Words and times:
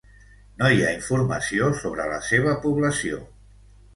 No 0.61 0.69
hi 0.75 0.79
ha 0.85 0.93
informació 0.99 1.69
sobre 1.83 2.09
la 2.13 2.19
seva 2.31 2.57
població. 2.65 3.23